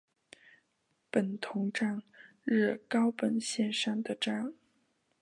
[1.11, 2.01] 本桐站
[2.43, 4.55] 日高本线上的站。